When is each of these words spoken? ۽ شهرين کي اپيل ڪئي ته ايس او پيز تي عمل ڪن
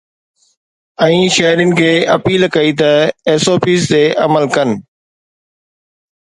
۽ 1.07 1.19
شهرين 1.35 1.73
کي 1.79 1.89
اپيل 2.13 2.47
ڪئي 2.55 2.71
ته 2.79 2.89
ايس 3.29 3.45
او 3.51 3.55
پيز 3.67 3.81
تي 3.93 4.01
عمل 4.25 4.49
ڪن 4.57 4.75